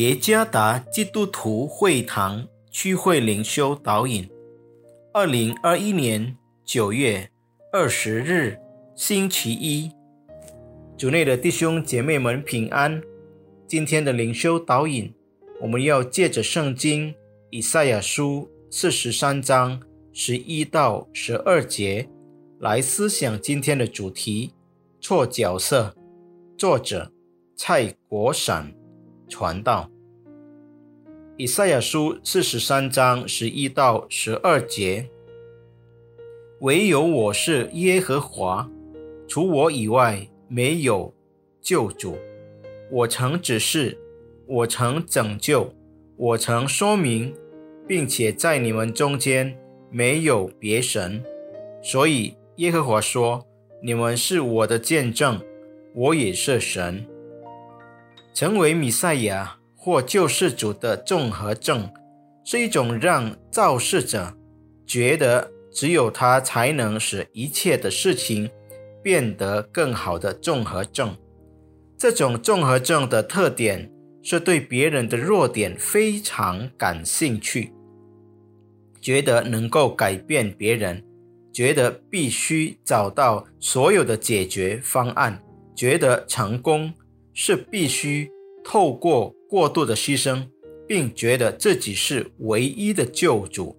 [0.00, 4.26] 耶加达基督徒会堂区会灵修导引，
[5.12, 7.30] 二零二一年九月
[7.70, 8.58] 二十日
[8.96, 9.92] 星期一，
[10.96, 13.02] 主内的弟兄姐妹们平安。
[13.66, 15.12] 今天的灵修导引，
[15.60, 17.14] 我们要借着圣经
[17.50, 19.82] 以赛亚书四十三章
[20.14, 22.08] 十一到十二节
[22.60, 24.54] 来思想今天的主题：
[24.98, 25.94] 错角色。
[26.56, 27.12] 作者
[27.54, 28.74] 蔡国闪。
[29.32, 29.88] 传道，
[31.40, 35.08] 以赛亚书四十三章十一到十二节：
[36.58, 38.70] 唯有我是耶和华，
[39.26, 41.14] 除我以外没有
[41.62, 42.18] 救主。
[42.90, 43.96] 我曾指示，
[44.46, 45.72] 我曾拯救，
[46.18, 47.34] 我曾说明，
[47.88, 49.58] 并且在你们中间
[49.90, 51.24] 没有别神。
[51.82, 53.46] 所以耶和华说
[53.82, 55.40] ：“你们是我的见证，
[55.94, 57.06] 我也是神。”
[58.36, 61.90] 成为弥赛亚或救世主的综合症，
[62.44, 64.36] 是一种让肇事者
[64.86, 68.50] 觉得只有他才能使一切的事情
[69.02, 71.16] 变得更好的综合症。
[71.96, 73.90] 这种综合症的特点
[74.22, 77.72] 是对别人的弱点非常感兴趣，
[79.00, 81.02] 觉得能够改变别人，
[81.52, 85.42] 觉得必须找到所有的解决方案，
[85.74, 86.92] 觉得成功。
[87.32, 88.28] 是必须
[88.70, 90.46] 透过过度的牺牲，
[90.86, 93.76] 并觉得自己是唯一的救主。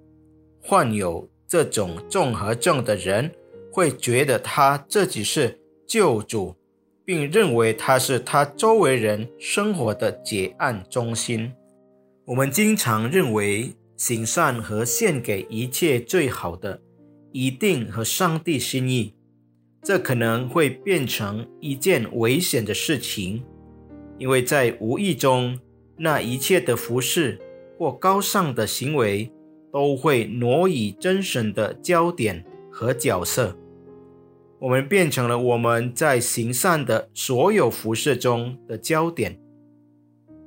[0.62, 3.32] 患有这种综合症的人
[3.72, 6.58] 会觉得他自己是救主，
[7.06, 11.54] 并认为他是他周围人生活的结案中心。
[12.26, 16.82] 我们经常认为行善和献给一切最好的
[17.32, 19.14] 一定和上帝心意。
[19.82, 23.42] 这可能会变成一件危险的事情，
[24.22, 25.60] 因为在无意中，
[25.98, 27.40] 那一切的服饰
[27.80, 29.32] 或高尚的行为
[29.74, 33.58] 都会挪移真神的焦点和角色。
[34.60, 39.40] 我们变成了我们在行善的所有服饰中的焦点。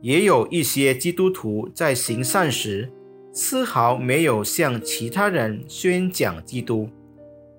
[0.01, 2.89] 也有一些基督徒在行善时，
[3.33, 6.89] 丝毫没有向其他人宣讲基督。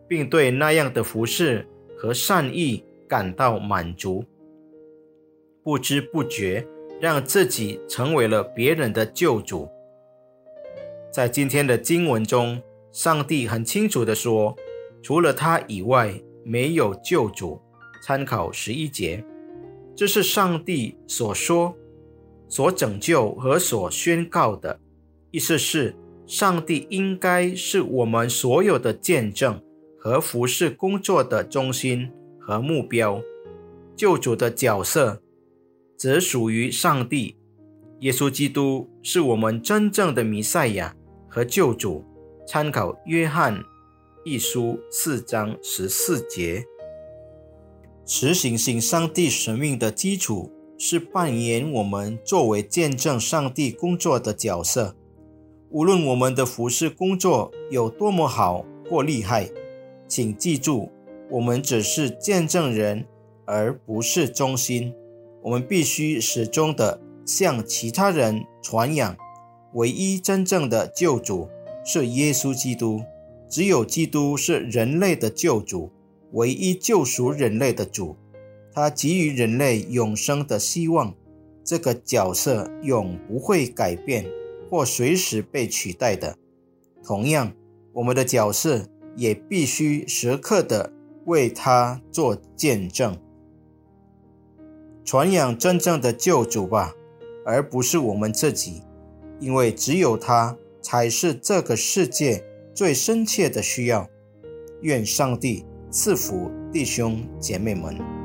[0.08, 4.24] 并对那样的服饰和善意感到满足，
[5.66, 6.64] 不知不觉
[7.02, 9.68] 让自己成为了别人的救主。
[11.12, 12.62] 在今天的经文中，
[12.92, 14.56] 上帝很清楚地说
[15.02, 17.60] ：“除了他以外，没有救主。”
[18.06, 19.26] 参考十一节，
[19.96, 21.76] 这是上帝所说、
[22.48, 24.80] 所拯救和所宣告的
[25.32, 25.96] 意思是，
[26.28, 29.60] 上帝应该是我们所有的见证。
[29.98, 33.20] 和服侍工作的中心和目标，
[33.96, 35.20] 救主的角色
[35.98, 37.38] 则属于上帝。
[38.00, 40.96] 耶稣基督是我们真正的弥赛亚
[41.30, 42.04] 和救主。
[42.48, 43.64] 参考约翰
[44.24, 46.64] 一书四章十四节。
[48.06, 54.96] 实行性上帝神命的基础是扮演我们作为见证上帝工作的角色。
[55.72, 59.50] 无论我们的服饰工作有多么好或厉害。
[60.08, 60.92] 请记住，
[61.32, 63.08] 我们只是见证人，
[63.46, 64.94] 而不是中心。
[65.46, 69.16] 我们必须始终的向其他人传扬，
[69.74, 71.48] 唯一真正的救主
[71.86, 73.00] 是耶稣基督。
[73.48, 75.92] 只有基督是人类的救主，
[76.32, 78.18] 唯一救赎人类的主。
[78.74, 81.14] 他给予人类永生的希望。
[81.64, 84.26] 这个角色永不会改变，
[84.70, 86.36] 或随时被取代的。
[87.04, 87.54] 同样，
[87.94, 88.88] 我们的角色。
[89.18, 90.92] 也必须时刻的
[91.24, 93.18] 为他做见证，
[95.06, 96.96] 传扬真正的救主吧，
[97.46, 98.82] 而不是我们自己，
[99.40, 102.44] 因为只有他才是这个世界
[102.74, 104.10] 最深切的需要。
[104.82, 108.25] 愿上帝赐福弟兄姐妹们。